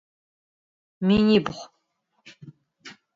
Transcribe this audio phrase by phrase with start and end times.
[1.05, 1.55] Minibğu.